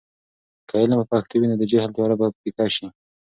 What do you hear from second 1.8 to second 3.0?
تیاره به پیکه سي.